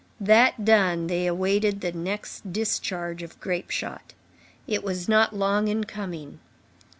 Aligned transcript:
That 0.19 0.65
done, 0.65 1.05
they 1.05 1.27
awaited 1.27 1.81
the 1.81 1.91
next 1.91 2.51
discharge 2.51 3.21
of 3.21 3.39
grape 3.39 3.69
shot. 3.69 4.13
It 4.65 4.83
was 4.83 5.07
not 5.07 5.35
long 5.35 5.67
in 5.67 5.83
coming. 5.83 6.39